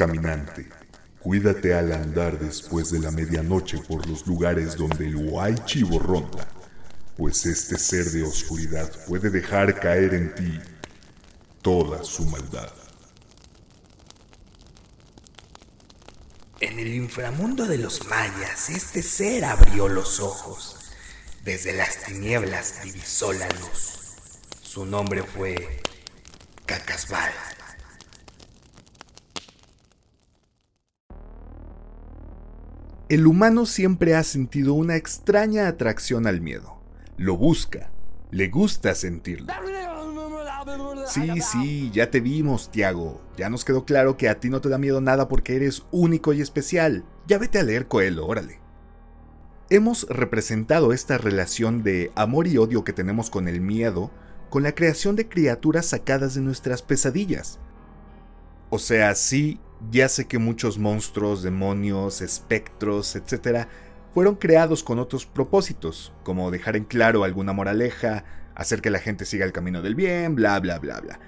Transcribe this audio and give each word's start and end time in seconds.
Caminante, 0.00 0.66
cuídate 1.18 1.74
al 1.74 1.92
andar 1.92 2.38
después 2.38 2.90
de 2.90 3.00
la 3.00 3.10
medianoche 3.10 3.76
por 3.86 4.06
los 4.06 4.26
lugares 4.26 4.74
donde 4.74 5.06
el 5.06 5.14
Huay 5.14 5.54
Chivo 5.66 5.98
ronda, 5.98 6.48
pues 7.18 7.44
este 7.44 7.76
ser 7.78 8.06
de 8.06 8.22
oscuridad 8.22 8.90
puede 9.06 9.28
dejar 9.28 9.78
caer 9.78 10.14
en 10.14 10.34
ti 10.34 10.58
toda 11.60 12.02
su 12.02 12.24
maldad. 12.24 12.72
En 16.60 16.78
el 16.78 16.94
inframundo 16.94 17.66
de 17.66 17.76
los 17.76 18.06
mayas, 18.06 18.70
este 18.70 19.02
ser 19.02 19.44
abrió 19.44 19.86
los 19.86 20.18
ojos. 20.20 20.78
Desde 21.44 21.74
las 21.74 22.04
tinieblas 22.04 22.82
divisó 22.82 23.34
la 23.34 23.50
luz. 23.50 23.98
Su 24.62 24.86
nombre 24.86 25.22
fue 25.24 25.82
Cacasbal. 26.64 27.49
El 33.10 33.26
humano 33.26 33.66
siempre 33.66 34.14
ha 34.14 34.22
sentido 34.22 34.72
una 34.74 34.94
extraña 34.94 35.66
atracción 35.66 36.28
al 36.28 36.40
miedo. 36.40 36.80
Lo 37.16 37.36
busca, 37.36 37.90
le 38.30 38.46
gusta 38.48 38.94
sentirlo. 38.94 39.52
Sí, 41.08 41.28
sí, 41.40 41.90
ya 41.92 42.08
te 42.08 42.20
vimos, 42.20 42.70
Tiago. 42.70 43.20
Ya 43.36 43.50
nos 43.50 43.64
quedó 43.64 43.84
claro 43.84 44.16
que 44.16 44.28
a 44.28 44.38
ti 44.38 44.48
no 44.48 44.60
te 44.60 44.68
da 44.68 44.78
miedo 44.78 45.00
nada 45.00 45.26
porque 45.26 45.56
eres 45.56 45.82
único 45.90 46.32
y 46.32 46.40
especial. 46.40 47.04
Ya 47.26 47.38
vete 47.38 47.58
a 47.58 47.64
leer 47.64 47.88
Coelho, 47.88 48.24
órale. 48.26 48.60
Hemos 49.70 50.06
representado 50.08 50.92
esta 50.92 51.18
relación 51.18 51.82
de 51.82 52.12
amor 52.14 52.46
y 52.46 52.58
odio 52.58 52.84
que 52.84 52.92
tenemos 52.92 53.28
con 53.28 53.48
el 53.48 53.60
miedo 53.60 54.12
con 54.50 54.62
la 54.62 54.76
creación 54.76 55.16
de 55.16 55.28
criaturas 55.28 55.86
sacadas 55.86 56.34
de 56.36 56.42
nuestras 56.42 56.82
pesadillas. 56.82 57.58
O 58.68 58.78
sea, 58.78 59.16
sí, 59.16 59.58
ya 59.90 60.08
sé 60.08 60.26
que 60.26 60.38
muchos 60.38 60.78
monstruos, 60.78 61.42
demonios, 61.42 62.20
espectros, 62.20 63.16
etc., 63.16 63.66
fueron 64.12 64.34
creados 64.34 64.82
con 64.82 64.98
otros 64.98 65.24
propósitos, 65.24 66.12
como 66.24 66.50
dejar 66.50 66.76
en 66.76 66.84
claro 66.84 67.24
alguna 67.24 67.52
moraleja, 67.52 68.24
hacer 68.54 68.82
que 68.82 68.90
la 68.90 68.98
gente 68.98 69.24
siga 69.24 69.44
el 69.44 69.52
camino 69.52 69.82
del 69.82 69.94
bien, 69.94 70.34
bla, 70.34 70.58
bla, 70.60 70.78
bla, 70.78 71.00
bla. 71.00 71.20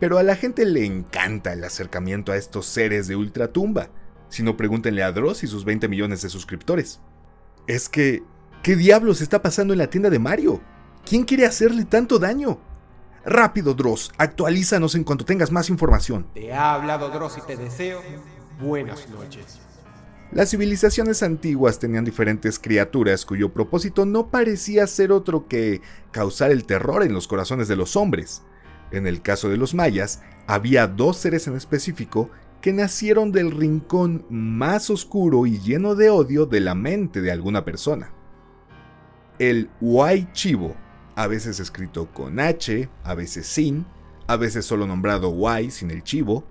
Pero 0.00 0.18
a 0.18 0.22
la 0.22 0.36
gente 0.36 0.64
le 0.64 0.84
encanta 0.84 1.52
el 1.52 1.64
acercamiento 1.64 2.30
a 2.32 2.36
estos 2.36 2.66
seres 2.66 3.08
de 3.08 3.16
ultratumba. 3.16 3.90
Si 4.28 4.42
no, 4.42 4.56
pregúntenle 4.56 5.02
a 5.02 5.10
Dross 5.10 5.42
y 5.42 5.48
sus 5.48 5.64
20 5.64 5.88
millones 5.88 6.22
de 6.22 6.28
suscriptores. 6.28 7.00
Es 7.66 7.88
que, 7.88 8.22
¿qué 8.62 8.76
diablos 8.76 9.20
está 9.20 9.42
pasando 9.42 9.72
en 9.72 9.78
la 9.78 9.90
tienda 9.90 10.10
de 10.10 10.20
Mario? 10.20 10.60
¿Quién 11.04 11.24
quiere 11.24 11.46
hacerle 11.46 11.84
tanto 11.84 12.18
daño? 12.18 12.60
Rápido, 13.28 13.74
Dross, 13.74 14.10
actualízanos 14.16 14.94
en 14.94 15.04
cuanto 15.04 15.26
tengas 15.26 15.52
más 15.52 15.68
información. 15.68 16.26
Te 16.32 16.50
ha 16.54 16.72
hablado 16.72 17.10
Dross 17.10 17.36
y 17.36 17.42
te 17.42 17.56
deseo 17.56 18.00
buenas 18.58 19.06
noches. 19.10 19.60
Las 20.32 20.48
civilizaciones 20.48 21.22
antiguas 21.22 21.78
tenían 21.78 22.06
diferentes 22.06 22.58
criaturas 22.58 23.26
cuyo 23.26 23.52
propósito 23.52 24.06
no 24.06 24.30
parecía 24.30 24.86
ser 24.86 25.12
otro 25.12 25.46
que 25.46 25.82
causar 26.10 26.50
el 26.50 26.64
terror 26.64 27.02
en 27.02 27.12
los 27.12 27.28
corazones 27.28 27.68
de 27.68 27.76
los 27.76 27.96
hombres. 27.96 28.44
En 28.92 29.06
el 29.06 29.20
caso 29.20 29.50
de 29.50 29.58
los 29.58 29.74
mayas, 29.74 30.22
había 30.46 30.86
dos 30.86 31.18
seres 31.18 31.46
en 31.48 31.56
específico 31.56 32.30
que 32.62 32.72
nacieron 32.72 33.30
del 33.30 33.50
rincón 33.50 34.24
más 34.30 34.88
oscuro 34.88 35.44
y 35.44 35.58
lleno 35.58 35.94
de 35.94 36.08
odio 36.08 36.46
de 36.46 36.60
la 36.60 36.74
mente 36.74 37.20
de 37.20 37.30
alguna 37.30 37.66
persona. 37.66 38.10
El 39.38 39.68
Huay 39.82 40.32
Chivo, 40.32 40.74
a 41.18 41.26
veces 41.26 41.58
escrito 41.58 42.06
con 42.14 42.38
H, 42.38 42.88
a 43.02 43.14
veces 43.16 43.44
sin, 43.44 43.84
a 44.28 44.36
veces 44.36 44.64
solo 44.64 44.86
nombrado 44.86 45.30
Huay 45.30 45.72
sin 45.72 45.90
el 45.90 46.04
chivo, 46.04 46.44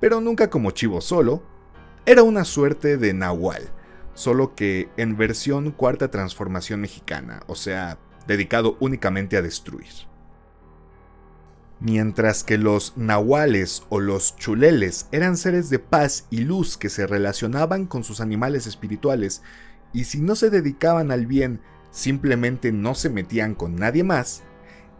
pero 0.00 0.22
nunca 0.22 0.48
como 0.48 0.70
chivo 0.70 1.02
solo, 1.02 1.42
era 2.06 2.22
una 2.22 2.46
suerte 2.46 2.96
de 2.96 3.12
nahual, 3.12 3.68
solo 4.14 4.54
que 4.54 4.88
en 4.96 5.18
versión 5.18 5.70
cuarta 5.70 6.10
transformación 6.10 6.80
mexicana, 6.80 7.42
o 7.46 7.54
sea, 7.56 7.98
dedicado 8.26 8.78
únicamente 8.80 9.36
a 9.36 9.42
destruir. 9.42 9.92
Mientras 11.78 12.42
que 12.42 12.56
los 12.56 12.96
nahuales 12.96 13.82
o 13.90 14.00
los 14.00 14.34
chuleles 14.36 15.08
eran 15.12 15.36
seres 15.36 15.68
de 15.68 15.78
paz 15.78 16.26
y 16.30 16.38
luz 16.38 16.78
que 16.78 16.88
se 16.88 17.06
relacionaban 17.06 17.84
con 17.84 18.02
sus 18.02 18.22
animales 18.22 18.66
espirituales 18.66 19.42
y 19.92 20.04
si 20.04 20.22
no 20.22 20.36
se 20.36 20.48
dedicaban 20.48 21.10
al 21.10 21.26
bien, 21.26 21.60
simplemente 21.96 22.72
no 22.72 22.94
se 22.94 23.08
metían 23.08 23.54
con 23.54 23.74
nadie 23.74 24.04
más, 24.04 24.42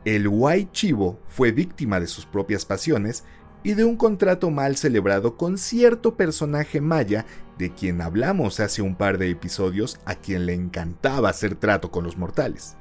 el 0.06 0.28
Huay 0.28 0.70
Chivo 0.72 1.20
fue 1.26 1.52
víctima 1.52 2.00
de 2.00 2.06
sus 2.06 2.24
propias 2.24 2.64
pasiones 2.64 3.24
y 3.62 3.74
de 3.74 3.84
un 3.84 3.96
contrato 3.96 4.50
mal 4.50 4.76
celebrado 4.76 5.36
con 5.36 5.58
cierto 5.58 6.16
personaje 6.16 6.80
maya 6.80 7.26
de 7.58 7.74
quien 7.74 8.00
hablamos 8.00 8.60
hace 8.60 8.80
un 8.80 8.94
par 8.94 9.18
de 9.18 9.28
episodios 9.28 10.00
a 10.06 10.14
quien 10.14 10.46
le 10.46 10.54
encantaba 10.54 11.28
hacer 11.28 11.56
trato 11.56 11.90
con 11.90 12.02
los 12.02 12.16
mortales. 12.16 12.76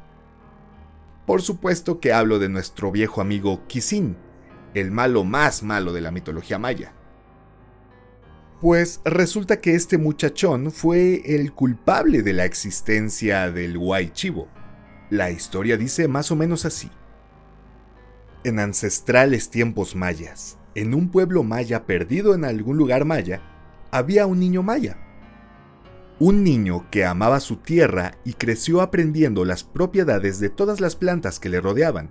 Por 1.26 1.42
supuesto 1.42 2.00
que 2.00 2.14
hablo 2.14 2.40
de 2.40 2.48
nuestro 2.48 2.92
viejo 2.92 3.20
amigo 3.20 3.68
Kisin, 3.68 4.16
el 4.76 4.92
malo 4.92 5.26
más 5.26 5.62
malo 5.62 5.92
de 5.92 6.02
la 6.02 6.12
mitología 6.12 6.58
maya. 6.58 6.94
Pues 8.66 9.00
resulta 9.06 9.62
que 9.62 9.76
este 9.76 10.00
muchachón 10.00 10.72
fue 10.72 11.22
el 11.24 11.54
culpable 11.54 12.24
de 12.24 12.34
la 12.34 12.46
existencia 12.46 13.52
del 13.52 13.78
Huay 13.78 14.10
Chivo. 14.10 14.48
La 15.12 15.30
historia 15.30 15.78
dice 15.78 16.08
más 16.08 16.32
o 16.32 16.36
menos 16.36 16.66
así. 16.66 16.90
En 18.44 18.58
ancestrales 18.58 19.52
tiempos 19.52 19.96
mayas, 19.96 20.58
en 20.74 20.96
un 20.96 21.12
pueblo 21.12 21.44
maya 21.44 21.86
perdido 21.86 22.34
en 22.34 22.44
algún 22.44 22.76
lugar 22.76 23.06
maya, 23.06 23.44
había 23.92 24.26
un 24.26 24.40
niño 24.40 24.64
maya. 24.64 24.98
Un 26.18 26.44
niño 26.44 26.90
que 26.90 27.06
amaba 27.06 27.42
su 27.42 27.58
tierra 27.58 28.18
y 28.26 28.34
creció 28.34 28.82
aprendiendo 28.82 29.46
las 29.46 29.64
propiedades 29.64 30.40
de 30.40 30.50
todas 30.50 30.82
las 30.82 30.96
plantas 30.96 31.40
que 31.40 31.50
le 31.50 31.62
rodeaban. 31.62 32.10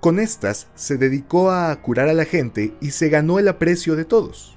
Con 0.00 0.18
estas 0.18 0.68
se 0.74 0.96
dedicó 0.96 1.50
a 1.50 1.76
curar 1.82 2.08
a 2.08 2.14
la 2.14 2.24
gente 2.24 2.74
y 2.80 2.92
se 2.92 3.10
ganó 3.10 3.38
el 3.38 3.48
aprecio 3.48 3.96
de 3.96 4.06
todos. 4.06 4.55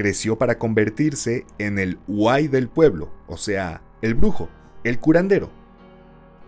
Creció 0.00 0.38
para 0.38 0.56
convertirse 0.56 1.44
en 1.58 1.78
el 1.78 1.98
huay 2.08 2.48
del 2.48 2.70
pueblo, 2.70 3.12
o 3.26 3.36
sea, 3.36 3.82
el 4.00 4.14
brujo, 4.14 4.48
el 4.82 4.98
curandero. 4.98 5.50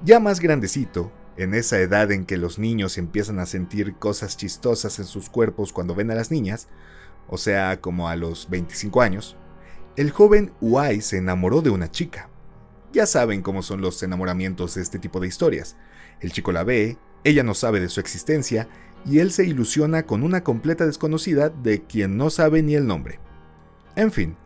Ya 0.03 0.21
más 0.21 0.41
grandecito, 0.41 1.13
en 1.37 1.53
esa 1.53 1.79
edad 1.79 2.11
en 2.13 2.25
que 2.25 2.39
los 2.39 2.59
niños 2.59 2.97
empiezan 2.97 3.39
a 3.39 3.45
sentir 3.45 3.97
cosas 3.97 4.39
chistosas 4.39 4.99
en 5.01 5.05
sus 5.05 5.29
cuerpos 5.29 5.75
cuando 5.75 5.95
ven 5.95 6.11
a 6.11 6.15
las 6.15 6.31
niñas, 6.31 6.69
o 7.29 7.37
sea, 7.37 7.79
como 7.83 8.09
a 8.09 8.17
los 8.17 8.49
25 8.49 9.03
años, 9.03 9.37
el 9.97 10.13
joven 10.13 10.55
Uai 10.63 11.03
se 11.03 11.19
enamoró 11.19 11.61
de 11.61 11.69
una 11.69 11.91
chica. 11.91 12.31
Ya 12.95 13.05
saben 13.05 13.43
cómo 13.43 13.61
son 13.61 13.83
los 13.83 14.03
enamoramientos 14.03 14.77
de 14.77 14.81
este 14.81 14.99
tipo 14.99 15.21
de 15.21 15.29
historias. 15.29 15.77
El 16.21 16.33
chico 16.33 16.53
la 16.53 16.65
ve, 16.65 16.97
ella 17.23 17.43
no 17.43 17.53
sabe 17.53 17.81
de 17.81 17.91
su 17.91 18.01
existencia, 18.01 18.67
y 19.05 19.19
él 19.19 19.31
se 19.31 19.45
ilusiona 19.45 20.07
con 20.07 20.23
una 20.23 20.43
completa 20.43 20.87
desconocida 20.87 21.51
de 21.51 21.83
quien 21.83 22.17
no 22.17 22.31
sabe 22.31 22.63
ni 22.63 22.77
el 22.77 22.87
nombre. 22.87 23.21
En 23.97 24.11
fin, 24.11 24.37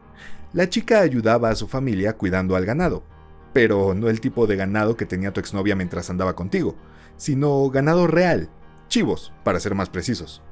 la 0.53 0.69
chica 0.69 1.01
ayudaba 1.01 1.51
a 1.51 1.55
su 1.55 1.69
familia 1.69 2.17
cuidando 2.17 2.57
al 2.57 2.67
ganado, 2.67 3.05
pero 3.53 3.95
no 3.95 4.09
el 4.09 4.21
tipo 4.21 4.47
de 4.47 4.57
ganado 4.57 4.97
que 4.97 5.07
tenía 5.07 5.33
tu 5.33 5.41
exnovia 5.41 5.77
mientras 5.77 6.11
andaba 6.11 6.35
contigo, 6.35 6.77
sino 7.17 7.69
ganado 7.71 8.07
real, 8.07 8.51
chivos, 8.89 9.33
para 9.45 9.61
ser 9.61 9.75
más 9.75 9.91
precisos. 9.91 10.43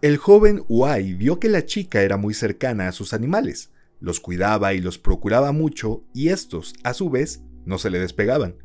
El 0.00 0.16
joven 0.16 0.64
Uai 0.68 1.14
vio 1.14 1.38
que 1.38 1.48
la 1.48 1.64
chica 1.64 2.02
era 2.02 2.16
muy 2.16 2.34
cercana 2.34 2.88
a 2.88 2.92
sus 2.92 3.12
animales, 3.12 3.70
los 4.00 4.18
cuidaba 4.18 4.74
y 4.74 4.80
los 4.80 4.98
procuraba 4.98 5.52
mucho 5.52 6.02
y 6.12 6.30
estos, 6.30 6.74
a 6.82 6.92
su 6.92 7.08
vez, 7.08 7.42
no 7.64 7.78
se 7.78 7.88
le 7.88 8.00
despegaban. 8.00 8.56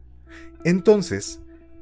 Entonces, 0.63 1.41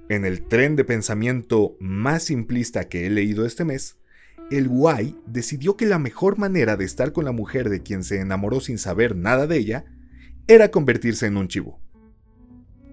en 0.09 0.25
el 0.25 0.45
tren 0.47 0.75
de 0.75 0.84
pensamiento 0.84 1.78
más 1.79 2.24
simplista 2.24 2.89
que 2.89 3.07
he 3.07 3.10
leído 3.10 3.45
este 3.45 3.63
mes, 3.63 3.98
el 4.51 4.68
Uai 4.68 5.15
decidió 5.25 5.75
que 5.75 5.86
la 5.86 6.00
mejor 6.00 6.38
manera 6.38 6.77
de 6.77 6.86
estar 6.86 7.12
con 7.12 7.25
la 7.25 7.31
mujer 7.31 7.69
de 7.69 7.81
quien 7.81 8.03
se 8.03 8.19
enamoró 8.19 8.59
sin 8.59 8.77
saber 8.77 9.15
nada 9.15 9.47
de 9.47 9.57
ella 9.57 9.86
era 10.47 10.69
convertirse 10.69 11.25
en 11.25 11.38
un 11.38 11.47
chivo. 11.47 11.80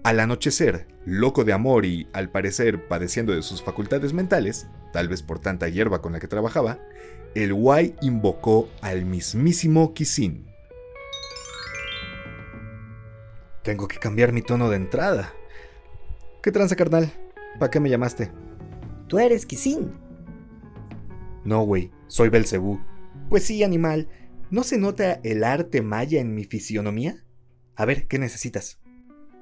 Al 0.03 0.19
anochecer, 0.19 0.87
loco 1.05 1.43
de 1.43 1.53
amor 1.53 1.85
y, 1.85 2.07
al 2.11 2.29
parecer, 2.29 2.87
padeciendo 2.87 3.33
de 3.33 3.41
sus 3.41 3.63
facultades 3.63 4.13
mentales, 4.13 4.67
tal 4.91 5.07
vez 5.07 5.21
por 5.21 5.39
tanta 5.39 5.69
hierba 5.69 6.01
con 6.01 6.11
la 6.11 6.19
que 6.19 6.27
trabajaba, 6.27 6.79
el 7.35 7.53
Guay 7.53 7.95
invocó 8.01 8.69
al 8.81 9.05
mismísimo 9.05 9.93
Kisin. 9.93 10.47
Tengo 13.63 13.87
que 13.87 13.97
cambiar 13.97 14.33
mi 14.33 14.41
tono 14.41 14.69
de 14.69 14.75
entrada. 14.75 15.33
¿Qué 16.41 16.51
tranza, 16.51 16.75
carnal? 16.75 17.13
¿Para 17.59 17.71
qué 17.71 17.79
me 17.79 17.89
llamaste? 17.89 18.29
Tú 19.07 19.19
eres 19.19 19.45
Kisin. 19.45 20.02
No, 21.45 21.63
güey, 21.63 21.91
soy 22.07 22.29
Belcebú. 22.29 22.79
Pues 23.29 23.43
sí, 23.43 23.63
animal. 23.63 24.07
¿No 24.49 24.63
se 24.63 24.77
nota 24.77 25.19
el 25.23 25.43
arte 25.43 25.81
maya 25.81 26.19
en 26.21 26.35
mi 26.35 26.43
fisionomía? 26.45 27.25
A 27.75 27.85
ver, 27.85 28.07
¿qué 28.07 28.19
necesitas? 28.19 28.79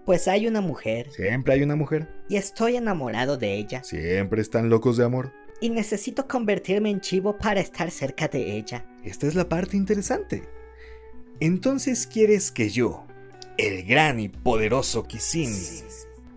Pues 0.06 0.28
hay 0.28 0.48
una 0.48 0.62
mujer. 0.62 1.12
Siempre 1.12 1.54
hay 1.54 1.64
una 1.64 1.76
mujer. 1.76 2.10
Y 2.30 2.38
estoy 2.38 2.76
enamorado 2.78 3.38
de 3.38 3.56
ella. 3.56 3.84
Siempre 3.84 4.42
están 4.42 4.70
locos 4.70 4.98
de 4.98 5.06
amor. 5.06 5.32
y 5.64 5.70
necesito 5.70 6.28
convertirme 6.28 6.90
en 6.90 7.02
chivo 7.02 7.38
para 7.38 7.60
estar 7.60 7.92
cerca 7.92 8.28
de 8.28 8.58
ella. 8.58 8.84
Esta 9.04 9.28
es 9.28 9.36
la 9.36 9.48
parte 9.48 9.78
interesante. 9.78 10.42
Entonces 11.40 12.08
quieres 12.08 12.50
que 12.52 12.70
yo, 12.70 13.06
el 13.58 13.84
gran 13.86 14.20
y 14.20 14.28
poderoso 14.30 15.04
Kisin, 15.04 15.54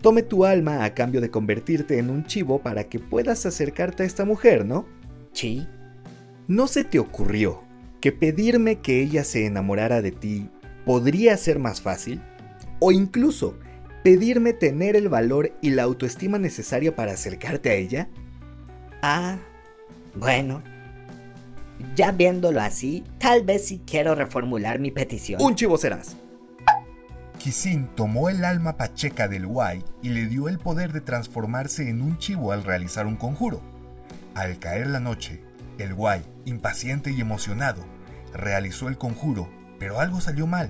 tome 0.01 0.21
tu 0.21 0.45
alma 0.45 0.83
a 0.83 0.93
cambio 0.93 1.21
de 1.21 1.31
convertirte 1.31 1.97
en 1.97 2.11
un 2.11 2.25
chivo 2.25 2.61
para 2.61 2.83
que 2.83 2.99
puedas 2.99 3.47
acercarte 3.47 4.03
a 4.03 4.05
esta 4.05 4.25
mujer, 4.25 4.63
¿no? 4.63 4.85
Sí. 5.35 5.67
¿No 6.47 6.67
se 6.67 6.85
te 6.85 6.97
ocurrió 6.97 7.61
que 7.99 8.11
pedirme 8.11 8.79
que 8.79 9.01
ella 9.01 9.23
se 9.23 9.45
enamorara 9.45 10.01
de 10.01 10.11
ti 10.11 10.49
podría 10.85 11.35
ser 11.37 11.59
más 11.59 11.81
fácil? 11.81 12.21
O 12.79 12.91
incluso 12.91 13.57
pedirme 14.03 14.53
tener 14.53 14.95
el 14.95 15.09
valor 15.09 15.53
y 15.61 15.71
la 15.71 15.83
autoestima 15.83 16.39
necesaria 16.39 16.95
para 16.95 17.11
acercarte 17.11 17.69
a 17.69 17.73
ella? 17.73 18.09
Ah, 19.01 19.37
bueno. 20.15 20.63
Ya 21.97 22.13
viéndolo 22.13 22.61
así, 22.61 23.03
tal 23.19 23.43
vez 23.43 23.67
sí 23.67 23.81
quiero 23.85 24.15
reformular 24.15 24.79
mi 24.79 24.91
petición. 24.91 25.41
Un 25.41 25.55
chivo 25.55 25.77
serás. 25.77 26.15
Kisin 27.39 27.87
tomó 27.95 28.29
el 28.29 28.45
alma 28.45 28.77
pacheca 28.77 29.27
del 29.27 29.45
Guay 29.45 29.83
y 30.01 30.09
le 30.09 30.27
dio 30.27 30.47
el 30.47 30.59
poder 30.59 30.93
de 30.93 31.01
transformarse 31.01 31.89
en 31.89 32.01
un 32.01 32.17
chivo 32.17 32.53
al 32.53 32.63
realizar 32.63 33.05
un 33.05 33.17
conjuro. 33.17 33.74
Al 34.35 34.59
caer 34.59 34.87
la 34.87 34.99
noche, 34.99 35.39
el 35.77 35.93
Guay, 35.93 36.21
impaciente 36.43 37.09
y 37.09 37.21
emocionado, 37.21 37.81
realizó 38.33 38.89
el 38.89 38.97
conjuro, 38.97 39.49
pero 39.79 40.01
algo 40.01 40.19
salió 40.19 40.45
mal 40.45 40.69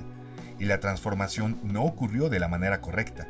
y 0.59 0.65
la 0.65 0.79
transformación 0.79 1.57
no 1.63 1.83
ocurrió 1.83 2.29
de 2.29 2.39
la 2.39 2.47
manera 2.47 2.79
correcta. 2.79 3.27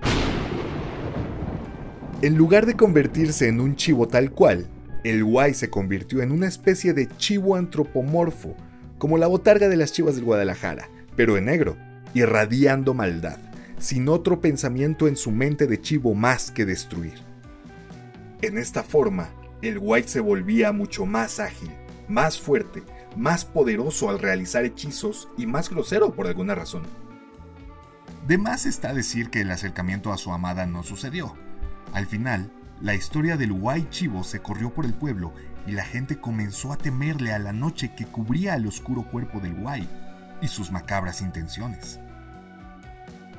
En 2.22 2.36
lugar 2.36 2.66
de 2.66 2.76
convertirse 2.76 3.48
en 3.48 3.62
un 3.62 3.78
chivo 3.78 4.10
tal 4.10 4.32
cual, 4.32 4.68
el 5.06 5.24
Guay 5.24 5.54
se 5.54 5.70
convirtió 5.70 6.22
en 6.22 6.34
una 6.34 6.48
especie 6.48 6.92
de 6.92 7.08
chivo 7.16 7.56
antropomorfo, 7.56 8.58
como 8.98 9.18
la 9.18 9.28
botarga 9.28 9.70
de 9.70 9.78
las 9.78 9.94
chivas 9.94 10.16
del 10.16 10.26
Guadalajara, 10.26 10.90
pero 11.16 11.38
en 11.38 11.46
negro, 11.46 11.78
irradiando 12.14 12.94
maldad, 12.94 13.38
sin 13.80 14.10
otro 14.10 14.42
pensamiento 14.42 15.08
en 15.08 15.16
su 15.16 15.32
mente 15.32 15.66
de 15.66 15.80
chivo 15.80 16.14
más 16.14 16.52
que 16.52 16.66
destruir. 16.66 17.14
En 18.42 18.58
esta 18.58 18.84
forma, 18.84 19.30
el 19.68 19.80
Guay 19.80 20.04
se 20.04 20.20
volvía 20.20 20.72
mucho 20.72 21.06
más 21.06 21.40
ágil, 21.40 21.72
más 22.08 22.40
fuerte, 22.40 22.84
más 23.16 23.46
poderoso 23.46 24.10
al 24.10 24.20
realizar 24.20 24.66
hechizos 24.66 25.30
y 25.38 25.48
más 25.48 25.70
grosero 25.70 26.14
por 26.14 26.28
alguna 26.28 26.56
razón. 26.56 26.84
De 28.28 28.38
más 28.38 28.66
está 28.66 28.94
decir 28.94 29.30
que 29.30 29.42
el 29.42 29.52
acercamiento 29.52 30.12
a 30.12 30.18
su 30.18 30.32
amada 30.32 30.66
no 30.66 30.84
sucedió. 30.84 31.36
Al 31.94 32.08
final, 32.08 32.52
la 32.82 32.96
historia 32.96 33.38
del 33.38 33.54
Guay 33.54 33.88
Chivo 33.90 34.24
se 34.24 34.40
corrió 34.42 34.74
por 34.74 34.86
el 34.86 34.94
pueblo 34.94 35.34
y 35.68 35.72
la 35.72 35.86
gente 35.86 36.20
comenzó 36.20 36.74
a 36.74 36.78
temerle 36.78 37.34
a 37.34 37.40
la 37.40 37.54
noche 37.54 37.94
que 37.96 38.06
cubría 38.06 38.56
el 38.56 38.68
oscuro 38.68 39.04
cuerpo 39.04 39.40
del 39.40 39.56
Guay 39.56 39.88
y 40.42 40.48
sus 40.48 40.72
macabras 40.72 41.22
intenciones. 41.22 42.00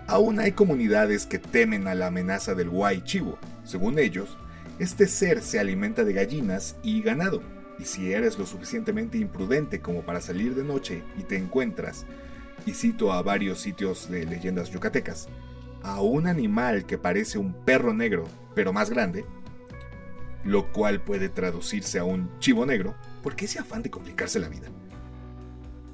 Aún 0.07 0.39
hay 0.39 0.53
comunidades 0.53 1.27
que 1.27 1.39
temen 1.39 1.89
a 1.89 1.95
la 1.95 2.07
amenaza 2.07 2.55
del 2.55 2.71
Guay 2.71 3.03
Chivo. 3.03 3.39
Según 3.65 3.99
ellos, 3.99 4.39
este 4.79 5.07
ser 5.07 5.43
se 5.43 5.59
alimenta 5.59 6.05
de 6.05 6.13
gallinas 6.13 6.77
y 6.83 7.03
ganado, 7.03 7.43
y 7.79 7.85
si 7.85 8.13
eres 8.13 8.39
lo 8.39 8.47
suficientemente 8.47 9.19
imprudente 9.19 9.81
como 9.81 10.03
para 10.03 10.21
salir 10.21 10.55
de 10.55 10.65
noche 10.65 11.03
y 11.19 11.23
te 11.23 11.37
encuentras, 11.37 12.07
y 12.67 12.73
cito 12.73 13.13
a 13.13 13.23
varios 13.23 13.61
sitios 13.61 14.11
de 14.11 14.27
leyendas 14.27 14.71
yucatecas, 14.71 15.29
a 15.83 16.01
un 16.01 16.27
animal 16.27 16.85
que 16.85 16.99
parece 16.99 17.39
un 17.39 17.53
perro 17.65 17.95
negro, 17.95 18.25
pero 18.55 18.73
más 18.73 18.91
grande, 18.91 19.25
lo 20.45 20.73
cual 20.73 21.03
puede 21.03 21.29
traducirse 21.29 21.99
a 21.99 22.05
un 22.05 22.31
chivo 22.39 22.67
negro, 22.67 22.95
¿por 23.23 23.37
qué 23.37 23.47
ese 23.47 23.59
afán 23.59 23.83
de 23.83 23.91
complicarse 23.91 24.39
la 24.39 24.49
vida? 24.49 24.69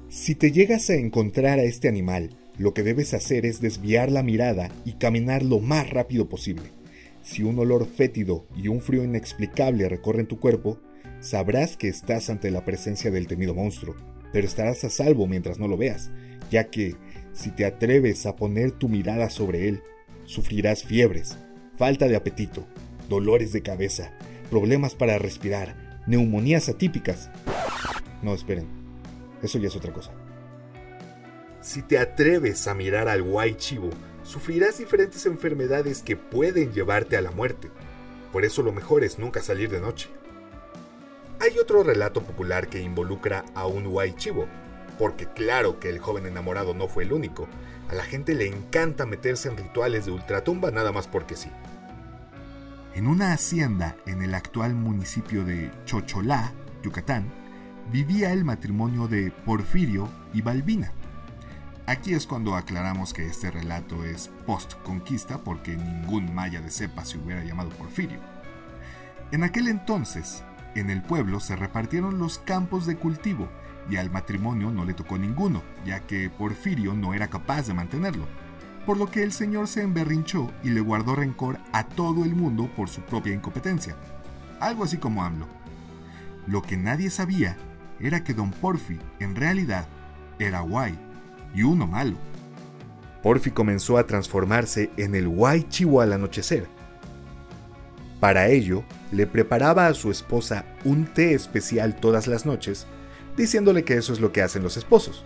Si 0.09 0.35
te 0.35 0.51
llegas 0.51 0.89
a 0.89 0.95
encontrar 0.95 1.59
a 1.59 1.63
este 1.63 1.87
animal, 1.87 2.37
lo 2.57 2.73
que 2.73 2.83
debes 2.83 3.13
hacer 3.13 3.45
es 3.45 3.61
desviar 3.61 4.11
la 4.11 4.21
mirada 4.21 4.69
y 4.85 4.93
caminar 4.93 5.43
lo 5.43 5.59
más 5.59 5.89
rápido 5.89 6.29
posible. 6.29 6.82
Si 7.23 7.41
un 7.41 7.57
olor 7.57 7.87
fétido 7.87 8.45
y 8.53 8.67
un 8.67 8.81
frío 8.81 9.03
inexplicable 9.03 9.87
recorren 9.87 10.27
tu 10.27 10.39
cuerpo, 10.39 10.79
sabrás 11.21 11.77
que 11.77 11.87
estás 11.87 12.29
ante 12.29 12.51
la 12.51 12.65
presencia 12.65 13.11
del 13.11 13.27
temido 13.27 13.55
monstruo, 13.55 13.95
pero 14.33 14.45
estarás 14.45 14.83
a 14.83 14.89
salvo 14.89 15.25
mientras 15.25 15.57
no 15.57 15.69
lo 15.69 15.77
veas, 15.77 16.11
ya 16.51 16.65
que 16.69 16.97
si 17.31 17.51
te 17.51 17.65
atreves 17.65 18.25
a 18.25 18.35
poner 18.35 18.71
tu 18.71 18.89
mirada 18.89 19.29
sobre 19.29 19.69
él, 19.69 19.81
sufrirás 20.25 20.83
fiebres, 20.83 21.37
falta 21.77 22.09
de 22.09 22.17
apetito, 22.17 22.67
dolores 23.07 23.53
de 23.53 23.61
cabeza, 23.61 24.11
problemas 24.49 24.93
para 24.93 25.17
respirar, 25.17 26.03
neumonías 26.05 26.67
atípicas. 26.67 27.29
No, 28.21 28.33
esperen, 28.33 28.67
eso 29.41 29.59
ya 29.59 29.69
es 29.69 29.75
otra 29.77 29.93
cosa. 29.93 30.11
Si 31.61 31.81
te 31.83 31.97
atreves 31.97 32.67
a 32.67 32.73
mirar 32.73 33.07
al 33.07 33.23
guay 33.23 33.55
chivo, 33.55 33.91
sufrirás 34.23 34.77
diferentes 34.77 35.25
enfermedades 35.25 36.01
que 36.01 36.15
pueden 36.15 36.73
llevarte 36.73 37.17
a 37.17 37.21
la 37.21 37.31
muerte. 37.31 37.69
Por 38.31 38.45
eso 38.45 38.63
lo 38.63 38.71
mejor 38.71 39.03
es 39.03 39.19
nunca 39.19 39.41
salir 39.41 39.69
de 39.69 39.79
noche. 39.79 40.09
Hay 41.39 41.59
otro 41.59 41.83
relato 41.83 42.23
popular 42.23 42.67
que 42.67 42.81
involucra 42.81 43.45
a 43.53 43.67
un 43.67 43.87
guay 43.87 44.13
chivo, 44.13 44.47
porque 44.97 45.27
claro 45.27 45.79
que 45.79 45.89
el 45.89 45.99
joven 45.99 46.25
enamorado 46.25 46.73
no 46.73 46.87
fue 46.87 47.03
el 47.03 47.13
único. 47.13 47.47
A 47.89 47.95
la 47.95 48.03
gente 48.03 48.33
le 48.33 48.47
encanta 48.47 49.05
meterse 49.05 49.49
en 49.49 49.57
rituales 49.57 50.05
de 50.05 50.11
ultratumba 50.11 50.71
nada 50.71 50.91
más 50.91 51.07
porque 51.07 51.35
sí. 51.35 51.49
En 52.95 53.07
una 53.07 53.33
hacienda 53.33 53.97
en 54.05 54.21
el 54.21 54.35
actual 54.35 54.75
municipio 54.75 55.43
de 55.43 55.71
Chocholá, 55.85 56.53
Yucatán, 56.83 57.31
vivía 57.91 58.31
el 58.31 58.45
matrimonio 58.45 59.07
de 59.07 59.31
Porfirio 59.31 60.07
y 60.33 60.41
Balbina. 60.41 60.93
Aquí 61.85 62.13
es 62.13 62.27
cuando 62.27 62.55
aclaramos 62.55 63.13
que 63.13 63.25
este 63.25 63.51
relato 63.51 64.05
es 64.05 64.29
post-conquista 64.45 65.39
porque 65.39 65.75
ningún 65.75 66.33
maya 66.33 66.61
de 66.61 66.71
cepa 66.71 67.03
se 67.03 67.17
hubiera 67.17 67.43
llamado 67.43 67.71
Porfirio. 67.71 68.19
En 69.33 69.43
aquel 69.43 69.67
entonces, 69.67 70.43
en 70.75 70.89
el 70.89 71.01
pueblo 71.01 71.41
se 71.41 71.57
repartieron 71.57 72.19
los 72.19 72.39
campos 72.39 72.85
de 72.85 72.95
cultivo 72.95 73.49
y 73.89 73.97
al 73.97 74.09
matrimonio 74.09 74.71
no 74.71 74.85
le 74.85 74.93
tocó 74.93 75.17
ninguno, 75.17 75.61
ya 75.85 75.99
que 75.99 76.29
Porfirio 76.29 76.93
no 76.93 77.13
era 77.13 77.27
capaz 77.27 77.67
de 77.67 77.73
mantenerlo, 77.73 78.27
por 78.85 78.95
lo 78.95 79.11
que 79.11 79.21
el 79.21 79.33
señor 79.33 79.67
se 79.67 79.81
emberrinchó 79.81 80.53
y 80.63 80.69
le 80.69 80.79
guardó 80.79 81.15
rencor 81.15 81.59
a 81.73 81.83
todo 81.83 82.23
el 82.23 82.33
mundo 82.33 82.71
por 82.77 82.87
su 82.87 83.01
propia 83.01 83.33
incompetencia, 83.33 83.97
algo 84.61 84.85
así 84.85 84.99
como 84.99 85.25
AMLO. 85.25 85.47
Lo 86.47 86.61
que 86.61 86.77
nadie 86.77 87.09
sabía 87.09 87.57
era 87.99 88.23
que 88.23 88.33
don 88.33 88.51
Porfi 88.51 88.99
en 89.19 89.35
realidad 89.35 89.85
era 90.39 90.61
guay 90.61 90.97
y 91.53 91.63
uno 91.63 91.87
malo. 91.87 92.17
Porfi 93.21 93.51
comenzó 93.51 93.97
a 93.97 94.05
transformarse 94.05 94.91
en 94.97 95.15
el 95.15 95.27
guay 95.27 95.63
chivo 95.63 96.01
al 96.01 96.13
anochecer. 96.13 96.67
Para 98.19 98.47
ello, 98.47 98.83
le 99.11 99.27
preparaba 99.27 99.87
a 99.87 99.93
su 99.93 100.11
esposa 100.11 100.65
un 100.83 101.05
té 101.05 101.33
especial 101.33 101.95
todas 101.95 102.27
las 102.27 102.45
noches 102.45 102.87
diciéndole 103.37 103.83
que 103.83 103.95
eso 103.95 104.13
es 104.13 104.19
lo 104.19 104.31
que 104.31 104.41
hacen 104.41 104.63
los 104.63 104.77
esposos. 104.77 105.25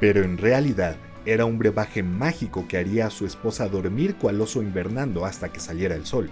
Pero 0.00 0.22
en 0.22 0.38
realidad 0.38 0.96
era 1.26 1.44
un 1.44 1.58
brebaje 1.58 2.02
mágico 2.02 2.66
que 2.68 2.76
haría 2.76 3.06
a 3.06 3.10
su 3.10 3.26
esposa 3.26 3.68
dormir 3.68 4.16
cual 4.16 4.40
oso 4.40 4.62
invernando 4.62 5.24
hasta 5.24 5.50
que 5.50 5.60
saliera 5.60 5.94
el 5.94 6.04
sol. 6.04 6.28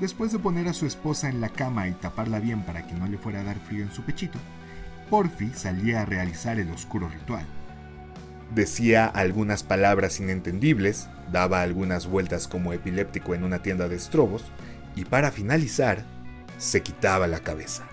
Después 0.00 0.32
de 0.32 0.38
poner 0.38 0.68
a 0.68 0.74
su 0.74 0.86
esposa 0.86 1.28
en 1.28 1.40
la 1.40 1.48
cama 1.48 1.88
y 1.88 1.92
taparla 1.92 2.40
bien 2.40 2.64
para 2.64 2.86
que 2.86 2.94
no 2.94 3.06
le 3.06 3.18
fuera 3.18 3.40
a 3.40 3.44
dar 3.44 3.58
frío 3.60 3.84
en 3.84 3.92
su 3.92 4.02
pechito, 4.02 4.38
Porfi 5.08 5.50
salía 5.54 6.02
a 6.02 6.04
realizar 6.04 6.58
el 6.58 6.70
oscuro 6.70 7.08
ritual. 7.08 7.46
Decía 8.54 9.06
algunas 9.06 9.62
palabras 9.62 10.20
inentendibles, 10.20 11.08
daba 11.30 11.62
algunas 11.62 12.06
vueltas 12.06 12.48
como 12.48 12.74
epiléptico 12.74 13.34
en 13.34 13.44
una 13.44 13.62
tienda 13.62 13.88
de 13.88 13.96
estrobos 13.96 14.44
y 14.94 15.06
para 15.06 15.30
finalizar, 15.30 16.04
se 16.58 16.82
quitaba 16.82 17.26
la 17.26 17.40
cabeza. 17.40 17.84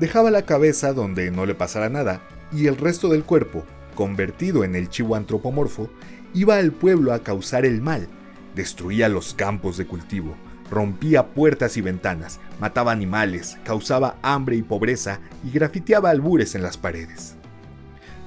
Dejaba 0.00 0.32
la 0.32 0.42
cabeza 0.42 0.92
donde 0.92 1.30
no 1.30 1.46
le 1.46 1.54
pasara 1.54 1.88
nada 1.88 2.20
y 2.52 2.66
el 2.66 2.76
resto 2.76 3.08
del 3.08 3.22
cuerpo, 3.22 3.64
convertido 3.94 4.64
en 4.64 4.74
el 4.74 4.88
chivo 4.88 5.14
antropomorfo, 5.14 5.88
iba 6.34 6.56
al 6.56 6.72
pueblo 6.72 7.12
a 7.12 7.20
causar 7.20 7.64
el 7.64 7.80
mal, 7.80 8.08
destruía 8.56 9.08
los 9.08 9.34
campos 9.34 9.76
de 9.76 9.86
cultivo, 9.86 10.34
rompía 10.68 11.28
puertas 11.28 11.76
y 11.76 11.80
ventanas, 11.80 12.40
mataba 12.60 12.90
animales, 12.90 13.56
causaba 13.64 14.16
hambre 14.22 14.56
y 14.56 14.62
pobreza 14.62 15.20
y 15.44 15.52
grafiteaba 15.52 16.10
albures 16.10 16.56
en 16.56 16.62
las 16.62 16.76
paredes. 16.76 17.36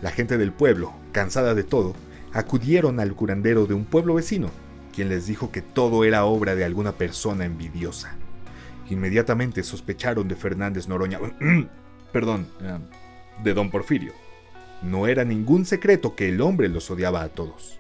La 0.02 0.12
gente 0.12 0.38
del 0.38 0.54
pueblo, 0.54 0.94
cansada 1.12 1.56
de 1.56 1.64
todo, 1.64 1.96
acudieron 2.32 3.00
al 3.00 3.16
curandero 3.16 3.66
de 3.66 3.74
un 3.74 3.86
pueblo 3.86 4.14
vecino, 4.14 4.52
quien 4.94 5.10
les 5.10 5.26
dijo 5.26 5.52
que 5.52 5.62
todo 5.62 6.04
era 6.04 6.26
obra 6.26 6.56
de 6.56 6.64
alguna 6.64 6.92
persona 6.92 7.46
envidiosa. 7.46 8.16
Inmediatamente 8.90 9.64
sospecharon 9.64 10.28
de 10.28 10.36
Fernández 10.36 10.88
Noroña, 10.88 11.20
perdón, 12.14 12.48
eh, 12.62 12.78
de 13.44 13.54
don 13.54 13.72
Porfirio. 13.72 14.14
No 14.84 15.08
era 15.08 15.24
ningún 15.24 15.66
secreto 15.66 16.16
que 16.16 16.30
el 16.30 16.42
hombre 16.42 16.70
los 16.70 16.92
odiaba 16.92 17.24
a 17.24 17.30
todos. 17.30 17.80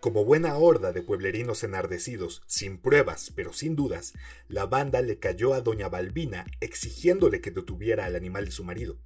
Como 0.00 0.24
buena 0.24 0.56
horda 0.56 0.92
de 0.92 1.02
pueblerinos 1.02 1.62
enardecidos, 1.62 2.42
sin 2.46 2.78
pruebas 2.78 3.32
pero 3.36 3.52
sin 3.52 3.76
dudas, 3.76 4.14
la 4.48 4.66
banda 4.66 5.00
le 5.00 5.20
cayó 5.20 5.54
a 5.54 5.60
doña 5.60 5.88
Balbina 5.88 6.44
exigiéndole 6.60 7.40
que 7.40 7.52
detuviera 7.52 8.06
al 8.06 8.16
animal 8.16 8.46
de 8.46 8.50
su 8.50 8.64
marido. 8.64 8.98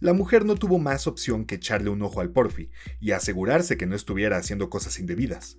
La 0.00 0.14
mujer 0.14 0.46
no 0.46 0.54
tuvo 0.54 0.78
más 0.78 1.06
opción 1.06 1.44
que 1.44 1.56
echarle 1.56 1.90
un 1.90 2.00
ojo 2.00 2.22
al 2.22 2.30
Porfi 2.30 2.70
y 3.00 3.10
asegurarse 3.10 3.76
que 3.76 3.84
no 3.84 3.94
estuviera 3.94 4.38
haciendo 4.38 4.70
cosas 4.70 4.98
indebidas. 4.98 5.58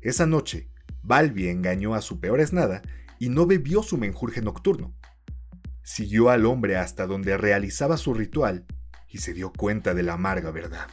Esa 0.00 0.26
noche, 0.26 0.70
Balbi 1.02 1.48
engañó 1.48 1.94
a 1.94 2.00
su 2.00 2.18
peor 2.18 2.40
esnada 2.40 2.80
y 3.18 3.28
no 3.28 3.46
bebió 3.46 3.82
su 3.82 3.98
menjurje 3.98 4.40
nocturno. 4.40 4.94
Siguió 5.82 6.30
al 6.30 6.46
hombre 6.46 6.76
hasta 6.76 7.06
donde 7.06 7.36
realizaba 7.36 7.98
su 7.98 8.14
ritual 8.14 8.64
y 9.10 9.18
se 9.18 9.34
dio 9.34 9.52
cuenta 9.52 9.92
de 9.92 10.02
la 10.02 10.14
amarga 10.14 10.50
verdad. 10.50 10.86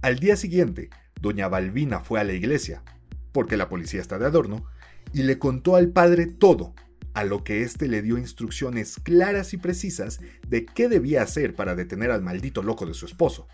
Al 0.00 0.18
día 0.18 0.36
siguiente, 0.36 0.88
doña 1.20 1.48
Balbina 1.48 2.00
fue 2.00 2.18
a 2.18 2.24
la 2.24 2.32
iglesia, 2.32 2.82
porque 3.32 3.58
la 3.58 3.68
policía 3.68 4.00
está 4.00 4.18
de 4.18 4.26
adorno, 4.26 4.66
y 5.12 5.22
le 5.22 5.38
contó 5.38 5.76
al 5.76 5.90
padre 5.90 6.26
todo, 6.26 6.74
a 7.14 7.24
lo 7.24 7.44
que 7.44 7.62
éste 7.62 7.88
le 7.88 8.02
dio 8.02 8.18
instrucciones 8.18 8.96
claras 9.02 9.54
y 9.54 9.56
precisas 9.56 10.20
de 10.46 10.66
qué 10.66 10.88
debía 10.88 11.22
hacer 11.22 11.54
para 11.54 11.74
detener 11.74 12.10
al 12.10 12.22
maldito 12.22 12.62
loco 12.62 12.86
de 12.86 12.94
su 12.94 13.06
esposo. 13.06 13.46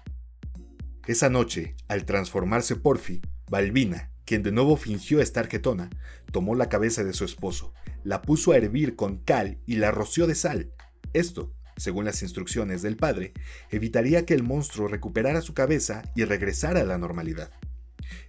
Esa 1.07 1.29
noche, 1.29 1.77
al 1.89 2.05
transformarse 2.05 2.77
Porfi, 2.77 3.21
Balbina, 3.49 4.11
quien 4.25 4.43
de 4.43 4.53
nuevo 4.53 4.77
fingió 4.77 5.21
estar 5.21 5.49
quetona, 5.49 5.91
tomó 6.33 6.55
la 6.55 6.69
cabeza 6.69 7.05
de 7.05 7.13
su 7.13 7.25
esposo, 7.25 7.73
la 8.05 8.23
puso 8.23 8.53
a 8.53 8.57
hervir 8.57 8.97
con 8.97 9.19
cal 9.19 9.59
y 9.67 9.77
la 9.77 9.91
roció 9.91 10.27
de 10.27 10.35
sal. 10.35 10.73
Esto, 11.13 11.53
según 11.77 12.05
las 12.05 12.23
instrucciones 12.23 12.83
del 12.83 12.97
padre, 12.97 13.33
evitaría 13.71 14.25
que 14.25 14.35
el 14.35 14.43
monstruo 14.43 14.87
recuperara 14.87 15.41
su 15.41 15.53
cabeza 15.55 16.03
y 16.15 16.25
regresara 16.25 16.81
a 16.81 16.85
la 16.85 16.99
normalidad. 16.99 17.51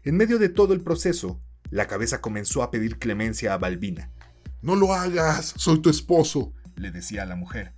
En 0.04 0.18
medio 0.18 0.40
de 0.40 0.50
todo 0.50 0.74
el 0.74 0.82
proceso, 0.82 1.40
la 1.70 1.88
cabeza 1.88 2.20
comenzó 2.20 2.64
a 2.64 2.72
pedir 2.72 2.98
clemencia 2.98 3.54
a 3.54 3.58
Balbina. 3.58 4.12
No 4.62 4.76
lo 4.76 4.94
hagas, 4.94 5.54
soy 5.58 5.82
tu 5.82 5.90
esposo, 5.90 6.54
le 6.76 6.92
decía 6.92 7.24
a 7.24 7.26
la 7.26 7.36
mujer. 7.36 7.74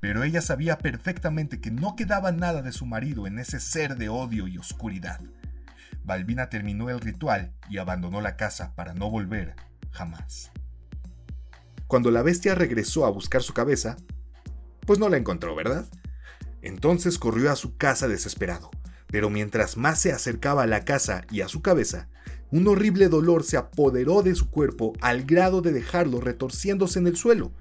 Pero 0.00 0.24
ella 0.24 0.40
sabía 0.40 0.78
perfectamente 0.78 1.60
que 1.60 1.70
no 1.70 1.94
quedaba 1.94 2.32
nada 2.32 2.62
de 2.62 2.72
su 2.72 2.86
marido 2.86 3.26
en 3.26 3.38
ese 3.38 3.60
ser 3.60 3.96
de 3.96 4.08
odio 4.08 4.48
y 4.48 4.58
oscuridad. 4.58 5.20
Balbina 6.04 6.48
terminó 6.48 6.90
el 6.90 7.00
ritual 7.00 7.52
y 7.68 7.78
abandonó 7.78 8.20
la 8.20 8.36
casa 8.36 8.74
para 8.74 8.94
no 8.94 9.10
volver 9.10 9.54
jamás. 9.90 10.50
Cuando 11.86 12.10
la 12.10 12.22
bestia 12.22 12.54
regresó 12.54 13.04
a 13.04 13.10
buscar 13.10 13.42
su 13.42 13.52
cabeza, 13.52 13.96
pues 14.86 14.98
no 14.98 15.08
la 15.08 15.18
encontró, 15.18 15.54
¿verdad? 15.54 15.86
Entonces 16.62 17.18
corrió 17.18 17.52
a 17.52 17.56
su 17.56 17.76
casa 17.76 18.08
desesperado, 18.08 18.70
pero 19.12 19.30
mientras 19.30 19.76
más 19.76 20.00
se 20.00 20.10
acercaba 20.10 20.64
a 20.64 20.66
la 20.66 20.84
casa 20.84 21.24
y 21.30 21.42
a 21.42 21.48
su 21.48 21.62
cabeza, 21.62 22.08
un 22.50 22.66
horrible 22.66 23.08
dolor 23.08 23.44
se 23.44 23.56
apoderó 23.56 24.22
de 24.22 24.34
su 24.34 24.50
cuerpo 24.50 24.94
al 25.00 25.22
grado 25.22 25.62
de 25.62 25.70
dejarlo 25.70 26.20
retorciéndose 26.20 26.98
en 26.98 27.06
el 27.06 27.16
suelo. 27.16 27.52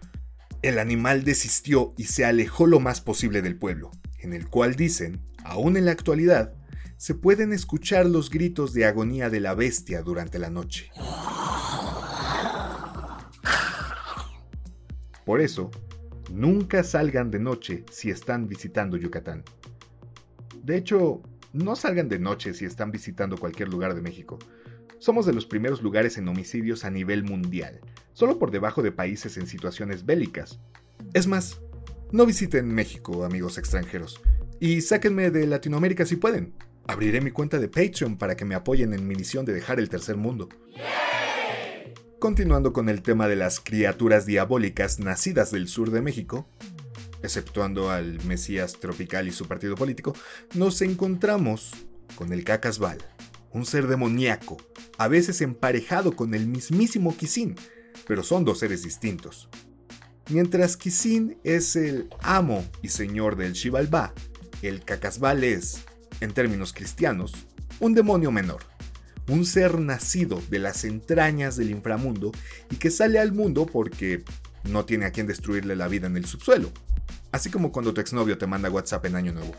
El 0.63 0.79
animal 0.79 1.23
desistió 1.23 1.93
y 1.95 2.05
se 2.05 2.25
alejó 2.25 2.65
lo 2.65 2.79
más 2.79 3.01
posible 3.01 3.43
del 3.43 3.55
pueblo, 3.55 3.91
en 4.17 4.33
el 4.33 4.47
cual 4.47 4.75
dicen, 4.75 5.21
aún 5.43 5.77
en 5.77 5.85
la 5.85 5.91
actualidad, 5.91 6.55
se 6.97 7.13
pueden 7.13 7.53
escuchar 7.53 8.07
los 8.07 8.31
gritos 8.31 8.73
de 8.73 8.85
agonía 8.85 9.29
de 9.29 9.41
la 9.41 9.53
bestia 9.53 10.01
durante 10.01 10.39
la 10.39 10.49
noche. 10.49 10.89
Por 15.23 15.39
eso, 15.39 15.69
Nunca 16.31 16.83
salgan 16.83 17.29
de 17.29 17.39
noche 17.39 17.83
si 17.91 18.09
están 18.09 18.47
visitando 18.47 18.95
Yucatán. 18.95 19.43
De 20.63 20.77
hecho, 20.77 21.21
no 21.53 21.75
salgan 21.75 22.09
de 22.09 22.19
noche 22.19 22.53
si 22.53 22.65
están 22.65 22.91
visitando 22.91 23.37
cualquier 23.37 23.69
lugar 23.69 23.95
de 23.95 24.01
México. 24.01 24.39
Somos 24.99 25.25
de 25.25 25.33
los 25.33 25.45
primeros 25.45 25.81
lugares 25.81 26.17
en 26.17 26.27
homicidios 26.27 26.85
a 26.85 26.91
nivel 26.91 27.23
mundial, 27.23 27.81
solo 28.13 28.37
por 28.37 28.51
debajo 28.51 28.81
de 28.81 28.91
países 28.91 29.37
en 29.37 29.47
situaciones 29.47 30.05
bélicas. 30.05 30.59
Es 31.13 31.27
más, 31.27 31.59
no 32.11 32.25
visiten 32.25 32.73
México, 32.73 33.23
amigos 33.25 33.57
extranjeros, 33.57 34.21
y 34.59 34.81
sáquenme 34.81 35.31
de 35.31 35.47
Latinoamérica 35.47 36.05
si 36.05 36.17
pueden. 36.17 36.53
Abriré 36.87 37.21
mi 37.21 37.31
cuenta 37.31 37.57
de 37.59 37.67
Patreon 37.67 38.17
para 38.17 38.35
que 38.35 38.45
me 38.45 38.55
apoyen 38.55 38.93
en 38.93 39.07
mi 39.07 39.15
misión 39.15 39.45
de 39.45 39.53
dejar 39.53 39.79
el 39.79 39.89
tercer 39.89 40.17
mundo. 40.17 40.49
Continuando 42.19 42.71
con 42.71 42.87
el 42.87 43.01
tema 43.01 43.27
de 43.27 43.35
las 43.35 43.59
criaturas 43.59 44.27
diabólicas 44.27 44.99
nacidas 44.99 45.51
del 45.51 45.67
sur 45.67 45.89
de 45.89 46.01
México, 46.01 46.47
exceptuando 47.23 47.89
al 47.89 48.23
Mesías 48.25 48.79
tropical 48.79 49.27
y 49.27 49.31
su 49.31 49.47
partido 49.47 49.75
político, 49.75 50.15
nos 50.53 50.81
encontramos 50.81 51.71
con 52.15 52.33
el 52.33 52.43
Cacasbal, 52.43 52.97
un 53.51 53.65
ser 53.65 53.87
demoníaco, 53.87 54.57
a 54.97 55.07
veces 55.07 55.41
emparejado 55.41 56.15
con 56.15 56.33
el 56.33 56.47
mismísimo 56.47 57.15
Kisin, 57.15 57.55
pero 58.07 58.23
son 58.23 58.45
dos 58.45 58.59
seres 58.59 58.83
distintos. 58.83 59.49
Mientras 60.29 60.77
Kisin 60.77 61.37
es 61.43 61.75
el 61.75 62.09
amo 62.21 62.65
y 62.81 62.89
señor 62.89 63.35
del 63.35 63.55
Xibalbá, 63.55 64.13
el 64.61 64.83
Cacasbal 64.83 65.43
es, 65.43 65.83
en 66.19 66.33
términos 66.33 66.73
cristianos, 66.73 67.33
un 67.79 67.93
demonio 67.93 68.31
menor 68.31 68.71
un 69.31 69.45
ser 69.45 69.79
nacido 69.79 70.41
de 70.49 70.59
las 70.59 70.83
entrañas 70.83 71.55
del 71.55 71.71
inframundo 71.71 72.31
y 72.69 72.75
que 72.75 72.91
sale 72.91 73.19
al 73.19 73.31
mundo 73.31 73.65
porque 73.65 74.23
no 74.69 74.85
tiene 74.85 75.05
a 75.05 75.11
quien 75.11 75.27
destruirle 75.27 75.75
la 75.75 75.87
vida 75.87 76.07
en 76.07 76.17
el 76.17 76.25
subsuelo. 76.25 76.71
Así 77.31 77.49
como 77.49 77.71
cuando 77.71 77.93
tu 77.93 78.01
exnovio 78.01 78.37
te 78.37 78.47
manda 78.47 78.69
WhatsApp 78.69 79.05
en 79.05 79.15
Año 79.15 79.31
Nuevo. 79.33 79.55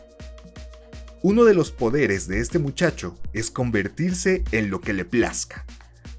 Uno 1.21 1.45
de 1.45 1.53
los 1.53 1.71
poderes 1.71 2.27
de 2.27 2.39
este 2.39 2.59
muchacho 2.59 3.17
es 3.31 3.49
convertirse 3.49 4.43
en 4.51 4.69
lo 4.69 4.81
que 4.81 4.93
le 4.93 5.05
plazca, 5.05 5.65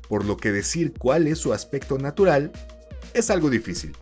por 0.09 0.25
lo 0.25 0.37
que 0.37 0.51
decir 0.51 0.95
cuál 0.99 1.27
es 1.27 1.39
su 1.39 1.53
aspecto 1.53 1.99
natural 1.99 2.53
es 3.13 3.31
algo 3.31 3.51
difícil. 3.51 3.97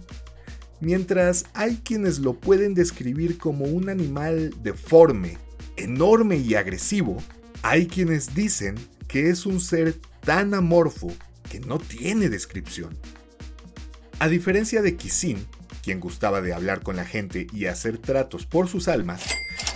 Mientras 0.81 1.45
hay 1.55 1.77
quienes 1.85 2.19
lo 2.19 2.35
pueden 2.35 2.75
describir 2.75 3.39
como 3.39 3.67
un 3.67 3.89
animal 3.89 4.55
deforme, 4.63 5.39
enorme 5.77 6.37
y 6.37 6.55
agresivo, 6.55 7.19
hay 7.63 7.87
quienes 7.87 8.35
dicen 8.35 8.77
que 9.07 9.29
es 9.29 9.47
un 9.47 9.61
ser 9.61 9.95
tan 10.21 10.55
amorfo 10.55 11.13
que 11.49 11.61
no 11.61 11.79
tiene 11.79 12.29
descripción. 12.29 12.97
A 14.19 14.29
diferencia 14.29 14.83
de 14.83 14.97
Kisin, 14.97 15.47
quien 15.83 16.01
gustaba 16.01 16.41
de 16.41 16.55
hablar 16.55 16.83
con 16.83 16.97
la 16.97 17.05
gente 17.05 17.47
y 17.53 17.67
hacer 17.67 17.99
tratos 17.99 18.47
por 18.47 18.69
sus 18.69 18.89
almas, 18.89 19.25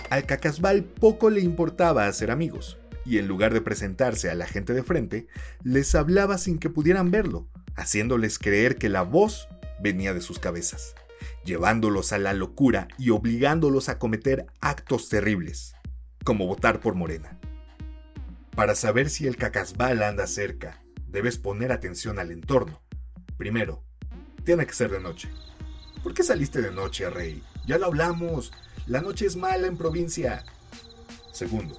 al 0.09 0.25
Cacasbal 0.25 0.83
poco 0.83 1.29
le 1.29 1.41
importaba 1.41 2.07
hacer 2.07 2.31
amigos, 2.31 2.77
y 3.05 3.17
en 3.17 3.27
lugar 3.27 3.53
de 3.53 3.61
presentarse 3.61 4.29
a 4.29 4.35
la 4.35 4.47
gente 4.47 4.73
de 4.73 4.83
frente, 4.83 5.27
les 5.63 5.93
hablaba 5.95 6.37
sin 6.37 6.59
que 6.59 6.69
pudieran 6.69 7.11
verlo, 7.11 7.47
haciéndoles 7.75 8.39
creer 8.39 8.77
que 8.77 8.89
la 8.89 9.01
voz 9.01 9.47
venía 9.81 10.13
de 10.13 10.21
sus 10.21 10.39
cabezas, 10.39 10.95
llevándolos 11.45 12.11
a 12.11 12.17
la 12.17 12.33
locura 12.33 12.87
y 12.97 13.09
obligándolos 13.11 13.89
a 13.89 13.99
cometer 13.99 14.47
actos 14.61 15.09
terribles, 15.09 15.75
como 16.23 16.47
votar 16.47 16.79
por 16.79 16.95
Morena. 16.95 17.37
Para 18.55 18.75
saber 18.75 19.09
si 19.09 19.27
el 19.27 19.37
cacasbal 19.37 20.01
anda 20.01 20.25
cerca, 20.25 20.81
debes 21.07 21.37
poner 21.37 21.71
atención 21.71 22.17
al 22.17 22.31
entorno. 22.31 22.81
Primero, 23.37 23.83
tiene 24.43 24.65
que 24.65 24.73
ser 24.73 24.89
de 24.89 24.99
noche. 24.99 25.29
¿Por 26.07 26.13
qué 26.13 26.23
saliste 26.23 26.61
de 26.61 26.71
noche, 26.71 27.09
rey? 27.09 27.43
Ya 27.65 27.77
lo 27.77 27.87
hablamos. 27.87 28.53
La 28.85 29.01
noche 29.01 29.25
es 29.25 29.35
mala 29.35 29.67
en 29.67 29.75
provincia. 29.75 30.41
Segundo, 31.33 31.77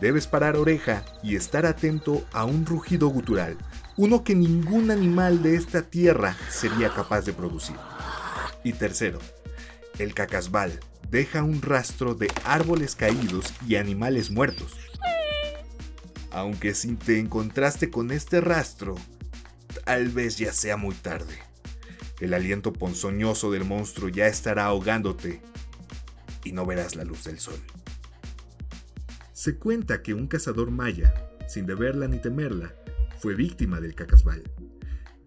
debes 0.00 0.28
parar 0.28 0.56
oreja 0.56 1.04
y 1.24 1.34
estar 1.34 1.66
atento 1.66 2.24
a 2.30 2.44
un 2.44 2.64
rugido 2.64 3.08
gutural, 3.08 3.56
uno 3.96 4.22
que 4.22 4.36
ningún 4.36 4.92
animal 4.92 5.42
de 5.42 5.56
esta 5.56 5.82
tierra 5.82 6.36
sería 6.48 6.94
capaz 6.94 7.22
de 7.22 7.32
producir. 7.32 7.74
Y 8.62 8.74
tercero, 8.74 9.18
el 9.98 10.14
cacasbal 10.14 10.78
deja 11.10 11.42
un 11.42 11.60
rastro 11.60 12.14
de 12.14 12.30
árboles 12.44 12.94
caídos 12.94 13.52
y 13.66 13.74
animales 13.74 14.30
muertos 14.30 14.76
aunque 16.30 16.74
si 16.74 16.94
te 16.94 17.18
encontraste 17.18 17.90
con 17.90 18.12
este 18.12 18.40
rastro, 18.40 18.94
tal 19.84 20.10
vez 20.10 20.36
ya 20.36 20.52
sea 20.52 20.76
muy 20.76 20.94
tarde. 20.94 21.47
El 22.20 22.34
aliento 22.34 22.72
ponzoñoso 22.72 23.50
del 23.52 23.64
monstruo 23.64 24.08
ya 24.08 24.26
estará 24.26 24.66
ahogándote 24.66 25.40
y 26.44 26.52
no 26.52 26.66
verás 26.66 26.96
la 26.96 27.04
luz 27.04 27.24
del 27.24 27.38
sol. 27.38 27.58
Se 29.32 29.56
cuenta 29.56 30.02
que 30.02 30.14
un 30.14 30.26
cazador 30.26 30.70
maya, 30.70 31.14
sin 31.46 31.66
deberla 31.66 32.08
ni 32.08 32.18
temerla, 32.18 32.74
fue 33.18 33.34
víctima 33.34 33.80
del 33.80 33.94
cacasbal. 33.94 34.42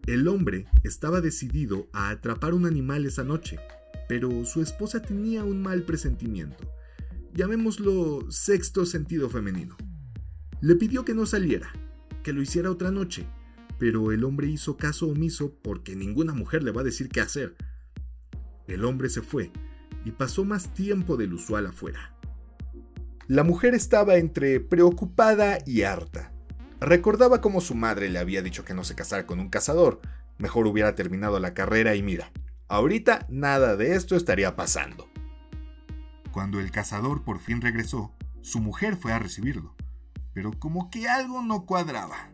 El 0.06 0.28
hombre 0.28 0.66
estaba 0.84 1.22
decidido 1.22 1.88
a 1.94 2.10
atrapar 2.10 2.54
un 2.54 2.66
animal 2.66 3.06
esa 3.06 3.24
noche, 3.24 3.60
pero 4.10 4.44
su 4.44 4.62
esposa 4.62 5.02
tenía 5.02 5.44
un 5.44 5.62
mal 5.62 5.84
presentimiento. 5.84 6.70
Llamémoslo 7.34 8.30
sexto 8.30 8.86
sentido 8.86 9.30
femenino. 9.30 9.78
Le 10.60 10.76
pidió 10.76 11.06
que 11.06 11.14
no 11.14 11.26
saliera, 11.26 11.72
que 12.24 12.34
lo 12.34 12.42
hiciera 12.42 12.70
otra 12.70 12.92
noche, 12.92 13.26
pero 13.82 14.12
el 14.12 14.24
hombre 14.26 14.46
hizo 14.46 14.78
caso 14.78 15.08
omiso 15.08 15.56
porque 15.64 15.96
ninguna 15.96 16.36
mujer 16.36 16.62
le 16.62 16.70
va 16.70 16.82
a 16.82 16.84
decir 16.84 17.10
qué 17.10 17.20
hacer. 17.20 17.56
El 18.68 18.86
hombre 18.86 19.10
se 19.10 19.24
fue 19.24 19.52
y 20.06 20.12
pasó 20.12 20.46
más 20.46 20.72
tiempo 20.76 21.18
del 21.18 21.34
usual 21.34 21.66
afuera. 21.66 22.16
La 23.28 23.44
mujer 23.44 23.74
estaba 23.74 24.18
entre 24.18 24.60
preocupada 24.60 25.58
y 25.66 25.82
harta. 25.82 26.32
Recordaba 26.80 27.42
cómo 27.42 27.60
su 27.60 27.74
madre 27.74 28.10
le 28.10 28.20
había 28.20 28.44
dicho 28.44 28.64
que 28.64 28.76
no 28.76 28.84
se 28.84 28.94
casara 28.94 29.26
con 29.26 29.40
un 29.40 29.50
cazador, 29.50 30.00
mejor 30.38 30.68
hubiera 30.68 30.94
terminado 30.94 31.40
la 31.40 31.56
carrera 31.56 31.96
y 31.96 32.04
mira, 32.04 32.32
ahorita 32.68 33.26
nada 33.30 33.78
de 33.78 33.96
esto 33.96 34.16
estaría 34.16 34.56
pasando. 34.56 35.10
Cuando 36.32 36.60
el 36.60 36.70
cazador 36.70 37.24
por 37.24 37.40
fin 37.40 37.62
regresó, 37.62 38.14
su 38.42 38.60
mujer 38.60 38.96
fue 38.96 39.12
a 39.12 39.18
recibirlo, 39.18 39.74
pero 40.36 40.52
como 40.60 40.92
que 40.92 41.10
algo 41.10 41.42
no 41.42 41.66
cuadraba. 41.66 42.32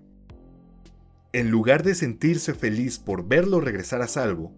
En 1.37 1.51
lugar 1.51 1.83
de 1.83 1.93
sentirse 1.93 2.55
feliz 2.55 2.97
por 2.97 3.27
verlo 3.27 3.61
regresar 3.61 4.01
a 4.01 4.07
salvo, 4.07 4.55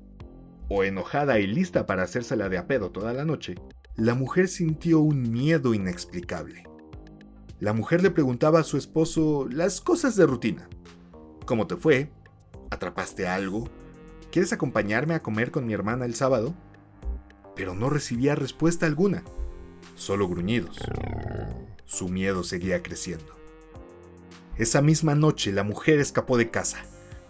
o 0.70 0.86
enojada 0.86 1.38
y 1.40 1.46
lista 1.46 1.86
para 1.86 2.04
hacérsela 2.04 2.48
de 2.48 2.58
a 2.58 2.68
pedo 2.68 2.90
toda 2.90 3.12
la 3.12 3.26
noche, 3.26 3.56
la 3.98 4.16
mujer 4.16 4.48
sintió 4.48 5.02
un 5.02 5.30
miedo 5.30 5.74
inexplicable. 5.74 6.64
La 7.60 7.74
mujer 7.74 8.02
le 8.02 8.12
preguntaba 8.12 8.62
a 8.62 8.64
su 8.64 8.78
esposo 8.78 9.46
las 9.52 9.82
cosas 9.82 10.16
de 10.16 10.26
rutina. 10.26 10.70
¿Cómo 11.46 11.68
te 11.68 11.76
fue? 11.76 12.14
¿Atrapaste 12.70 13.28
algo? 13.28 13.70
¿Quieres 14.32 14.54
acompañarme 14.54 15.16
a 15.16 15.22
comer 15.22 15.52
con 15.52 15.66
mi 15.66 15.74
hermana 15.74 16.06
el 16.06 16.16
sábado? 16.16 16.56
Pero 17.58 17.76
no 17.76 17.90
recibía 17.90 18.36
respuesta 18.36 18.86
alguna, 18.86 19.26
solo 19.96 20.30
gruñidos. 20.30 20.80
Su 21.84 22.08
miedo 22.08 22.46
seguía 22.46 22.82
creciendo. 22.82 23.39
Esa 24.60 24.82
misma 24.82 25.16
noche 25.16 25.54
la 25.54 25.64
mujer 25.64 26.00
escapó 26.00 26.38
de 26.38 26.52
casa, 26.52 26.80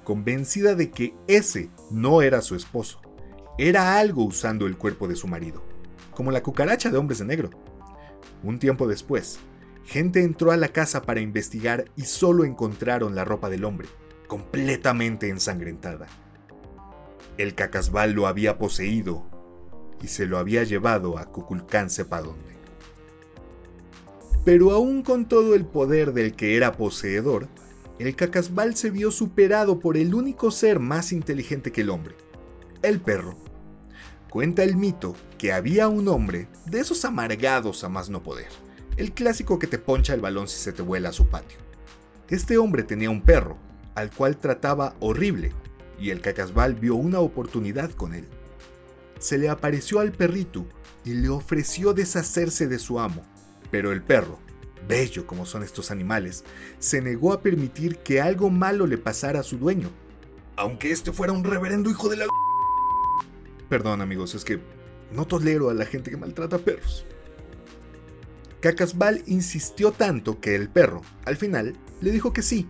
convencida 0.04 0.74
de 0.74 0.90
que 0.90 1.14
ese 1.28 1.70
no 1.92 2.24
era 2.24 2.42
su 2.42 2.56
esposo, 2.56 3.00
era 3.60 4.00
algo 4.00 4.26
usando 4.26 4.66
el 4.66 4.78
cuerpo 4.78 5.08
de 5.08 5.16
su 5.16 5.28
marido, 5.28 5.62
como 6.10 6.32
la 6.32 6.42
cucaracha 6.42 6.90
de 6.90 6.98
hombres 6.98 7.20
de 7.20 7.26
negro. 7.26 7.52
Un 8.42 8.58
tiempo 8.58 8.88
después, 8.88 9.40
gente 9.86 10.24
entró 10.24 10.52
a 10.52 10.58
la 10.58 10.70
casa 10.70 11.04
para 11.04 11.22
investigar 11.22 11.86
y 11.96 12.06
solo 12.06 12.46
encontraron 12.46 13.14
la 13.14 13.26
ropa 13.26 13.48
del 13.52 13.64
hombre, 13.64 13.88
completamente 14.28 15.30
ensangrentada. 15.30 16.08
El 17.38 17.54
cacasbal 17.54 18.14
lo 18.14 18.26
había 18.26 18.58
poseído 18.58 19.24
y 20.02 20.08
se 20.08 20.26
lo 20.26 20.40
había 20.40 20.64
llevado 20.64 21.20
a 21.20 21.26
Cuculcán 21.26 21.92
sepa 21.92 22.22
dónde. 22.22 22.49
Pero 24.46 24.72
aún 24.72 25.04
con 25.04 25.28
todo 25.28 25.54
el 25.56 25.66
poder 25.66 26.14
del 26.14 26.36
que 26.36 26.56
era 26.56 26.72
poseedor, 26.72 27.48
el 28.00 28.16
cacasbal 28.16 28.76
se 28.76 28.90
vio 28.90 29.12
superado 29.12 29.80
por 29.80 29.98
el 29.98 30.16
único 30.16 30.52
ser 30.52 30.80
más 30.80 31.12
inteligente 31.12 31.72
que 31.72 31.82
el 31.82 31.90
hombre, 31.90 32.16
el 32.82 33.02
perro. 33.02 33.36
Cuenta 34.30 34.64
el 34.64 34.78
mito 34.78 35.16
que 35.38 35.52
había 35.52 35.90
un 35.90 36.08
hombre 36.08 36.48
de 36.66 36.80
esos 36.80 37.04
amargados 37.04 37.84
a 37.84 37.90
más 37.90 38.10
no 38.10 38.24
poder, 38.24 38.48
el 38.96 39.12
clásico 39.12 39.60
que 39.60 39.68
te 39.68 39.80
poncha 39.80 40.14
el 40.14 40.22
balón 40.22 40.48
si 40.48 40.58
se 40.60 40.72
te 40.72 40.82
vuela 40.82 41.10
a 41.10 41.14
su 41.14 41.28
patio. 41.28 41.58
Este 42.30 42.58
hombre 42.58 42.84
tenía 42.84 43.10
un 43.10 43.22
perro, 43.22 43.58
al 43.96 44.12
cual 44.12 44.38
trataba 44.38 44.96
horrible, 45.00 45.52
y 46.00 46.12
el 46.12 46.22
cacasbal 46.22 46.76
vio 46.76 46.96
una 46.96 47.20
oportunidad 47.20 47.92
con 47.92 48.14
él. 48.14 48.26
Se 49.20 49.38
le 49.38 49.50
apareció 49.50 50.00
al 50.00 50.14
perrito 50.14 50.66
y 51.04 51.16
le 51.16 51.28
ofreció 51.28 51.94
deshacerse 51.94 52.68
de 52.68 52.80
su 52.80 53.00
amo, 53.00 53.26
pero 53.72 53.92
el 53.92 54.02
perro, 54.02 54.40
bello 54.88 55.28
como 55.28 55.46
son 55.46 55.64
estos 55.64 55.92
animales, 55.92 56.44
se 56.80 57.02
negó 57.02 57.34
a 57.34 57.42
permitir 57.42 57.98
que 57.98 58.22
algo 58.22 58.50
malo 58.50 58.88
le 58.88 58.98
pasara 58.98 59.42
a 59.42 59.44
su 59.44 59.58
dueño, 59.58 59.90
aunque 60.56 60.92
este 60.92 61.12
fuera 61.12 61.34
un 61.34 61.44
reverendo 61.44 61.90
hijo 61.90 62.10
de 62.10 62.18
la... 62.18 62.26
Perdón 63.70 64.02
amigos, 64.02 64.36
es 64.36 64.44
que 64.44 64.60
no 65.12 65.26
tolero 65.26 65.70
a 65.70 65.74
la 65.74 65.86
gente 65.86 66.10
que 66.12 66.18
maltrata 66.18 66.58
perros. 66.58 67.06
Cacasbal 68.62 69.24
insistió 69.26 69.92
tanto 69.92 70.42
que 70.42 70.56
el 70.56 70.70
perro, 70.70 71.02
al 71.26 71.38
final, 71.38 71.78
le 72.02 72.12
dijo 72.12 72.34
que 72.34 72.42
sí, 72.42 72.68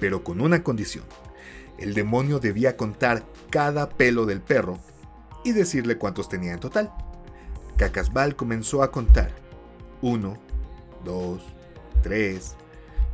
pero 0.00 0.24
con 0.24 0.40
una 0.40 0.64
condición. 0.64 1.04
El 1.78 1.94
demonio 1.94 2.40
debía 2.40 2.76
contar 2.76 3.24
cada 3.48 3.88
pelo 3.90 4.26
del 4.26 4.40
perro 4.40 4.78
y 5.44 5.52
decirle 5.52 5.98
cuántos 5.98 6.28
tenía 6.28 6.52
en 6.52 6.60
total. 6.60 6.92
Cacasbal 7.76 8.34
comenzó 8.34 8.82
a 8.82 8.90
contar 8.90 9.32
1, 10.02 10.38
2, 11.04 11.42
3, 12.02 12.56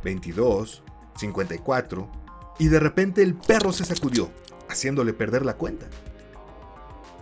22, 0.03 0.83
54, 1.15 2.09
y 2.59 2.67
de 2.67 2.79
repente 2.79 3.21
el 3.23 3.35
perro 3.35 3.71
se 3.71 3.85
sacudió, 3.85 4.29
haciéndole 4.69 5.13
perder 5.13 5.45
la 5.45 5.57
cuenta. 5.57 5.87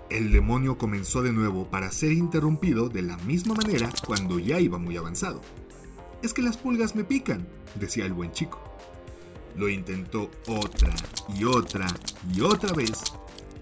El 0.10 0.32
demonio 0.32 0.78
comenzó 0.78 1.23
de 1.23 1.34
nuevo 1.34 1.65
para 1.65 1.91
ser 1.91 2.12
interrumpido 2.12 2.89
de 2.89 3.01
la 3.01 3.17
misma 3.17 3.56
manera 3.56 3.89
cuando 4.06 4.38
ya 4.38 4.60
iba 4.60 4.78
muy 4.78 4.97
avanzado. 4.97 5.41
Es 6.21 6.34
que 6.34 6.43
las 6.43 6.58
pulgas 6.58 6.95
me 6.95 7.04
pican, 7.04 7.47
decía 7.75 8.06
el 8.06 8.13
buen 8.13 8.32
chico. 8.32 8.62
Lo 9.56 9.67
intentó 9.67 10.30
otra 10.47 10.93
y 11.36 11.45
otra 11.45 11.88
y 12.34 12.41
otra 12.41 12.73
vez, 12.73 13.04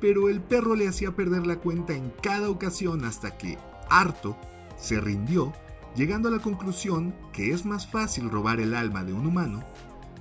pero 0.02 0.28
el 0.28 0.42
perro 0.42 0.76
le 0.76 0.88
hacía 0.88 1.16
perder 1.16 1.48
la 1.48 1.58
cuenta 1.58 1.94
en 1.94 2.12
cada 2.22 2.50
ocasión 2.50 3.06
hasta 3.06 3.38
que, 3.38 3.58
harto, 3.90 4.36
se 4.78 5.00
rindió 5.00 5.54
llegando 5.96 6.30
a 6.30 6.32
la 6.32 6.40
conclusión 6.40 7.16
que 7.32 7.52
es 7.52 7.66
más 7.66 7.88
fácil 7.88 8.30
robar 8.30 8.60
el 8.60 8.74
alma 8.74 9.04
de 9.04 9.14
un 9.14 9.28
humano 9.28 9.64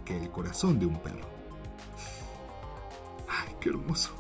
que 0.05 0.17
el 0.17 0.31
corazón 0.31 0.79
de 0.79 0.87
un 0.87 1.01
perro. 1.01 1.27
¡Ay, 3.29 3.55
qué 3.61 3.71
hermoso! 3.71 4.11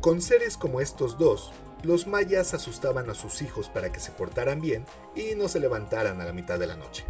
Con 0.00 0.20
seres 0.20 0.56
como 0.56 0.80
estos 0.80 1.18
dos, 1.18 1.52
los 1.82 2.06
mayas 2.06 2.54
asustaban 2.54 3.10
a 3.10 3.14
sus 3.14 3.42
hijos 3.42 3.68
para 3.68 3.92
que 3.92 4.00
se 4.00 4.10
portaran 4.10 4.60
bien 4.60 4.86
y 5.14 5.34
no 5.34 5.48
se 5.48 5.60
levantaran 5.60 6.20
a 6.20 6.24
la 6.24 6.32
mitad 6.32 6.58
de 6.58 6.66
la 6.66 6.76
noche. 6.76 7.04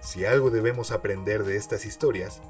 Si 0.00 0.24
algo 0.24 0.50
debemos 0.50 0.90
aprender 0.90 1.44
de 1.44 1.56
estas 1.56 1.84
historias, 1.86 2.40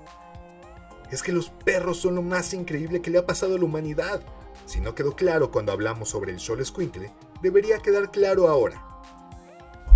es 1.11 1.23
que 1.23 1.33
los 1.33 1.51
perros 1.51 1.99
son 1.99 2.15
lo 2.15 2.23
más 2.23 2.55
increíble 2.55 3.03
que 3.03 3.11
le 3.11 3.19
ha 3.19 3.27
pasado 3.27 3.57
a 3.57 3.59
la 3.59 3.65
humanidad. 3.65 4.23
Si 4.67 4.81
no 4.81 4.95
quedó 4.95 5.15
claro 5.15 5.51
cuando 5.51 5.73
hablamos 5.73 6.09
sobre 6.09 6.33
el 6.33 6.41
sol 6.41 6.61
escuincle, 6.61 7.13
debería 7.43 7.79
quedar 7.81 8.11
claro 8.11 8.49
ahora. 8.49 8.92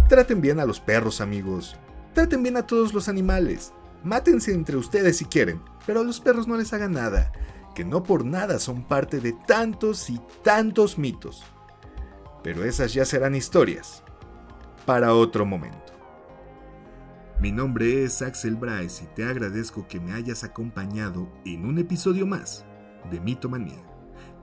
Traten 0.08 0.40
bien 0.40 0.60
a 0.60 0.64
los 0.64 0.78
perros, 0.78 1.20
amigos. 1.20 1.76
Traten 2.14 2.40
bien 2.40 2.56
a 2.56 2.64
todos 2.64 2.94
los 2.94 3.08
animales. 3.08 3.72
Mátense 4.04 4.54
entre 4.54 4.76
ustedes 4.76 5.16
si 5.16 5.24
quieren, 5.24 5.60
pero 5.84 6.00
a 6.00 6.04
los 6.04 6.20
perros 6.20 6.46
no 6.46 6.56
les 6.56 6.72
hagan 6.72 6.92
nada, 6.92 7.32
que 7.74 7.84
no 7.84 8.04
por 8.04 8.24
nada 8.24 8.60
son 8.60 8.86
parte 8.86 9.18
de 9.18 9.32
tantos 9.32 10.08
y 10.08 10.20
tantos 10.44 10.96
mitos. 10.96 11.42
Pero 12.44 12.62
esas 12.62 12.94
ya 12.94 13.04
serán 13.04 13.34
historias 13.34 14.04
para 14.84 15.12
otro 15.12 15.44
momento. 15.44 15.92
Mi 17.40 17.50
nombre 17.50 18.04
es 18.04 18.22
Axel 18.22 18.54
Bryce 18.54 19.04
y 19.04 19.06
te 19.08 19.24
agradezco 19.24 19.88
que 19.88 19.98
me 19.98 20.12
hayas 20.12 20.44
acompañado 20.44 21.28
en 21.44 21.66
un 21.66 21.78
episodio 21.78 22.26
más 22.26 22.64
de 23.10 23.18
Mitomanía. 23.18 23.95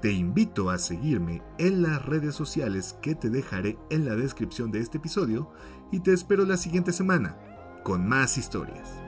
Te 0.03 0.11
invito 0.11 0.69
a 0.69 0.79
seguirme 0.79 1.41
en 1.57 1.81
las 1.81 2.05
redes 2.05 2.35
sociales 2.35 2.97
que 3.01 3.15
te 3.15 3.29
dejaré 3.29 3.77
en 3.89 4.03
la 4.03 4.17
descripción 4.17 4.69
de 4.69 4.81
este 4.81 4.97
episodio 4.97 5.49
y 5.93 6.01
te 6.01 6.11
espero 6.11 6.43
la 6.43 6.57
siguiente 6.57 6.91
semana 6.91 7.37
con 7.85 8.05
más 8.05 8.37
historias. 8.37 9.02